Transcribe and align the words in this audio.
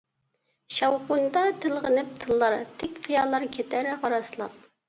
شاۋقۇنىدا 0.77 1.43
تىلغىنىپ 1.65 2.09
دىللار، 2.25 2.57
تىك 2.81 2.99
قىيالار 3.05 3.49
كېتەر 3.59 3.93
غاراسلاپ. 3.95 4.61